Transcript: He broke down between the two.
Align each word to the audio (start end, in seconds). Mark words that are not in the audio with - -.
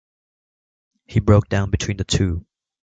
He 1.05 1.19
broke 1.19 1.47
down 1.47 1.69
between 1.69 1.97
the 1.97 2.03
two. 2.03 2.47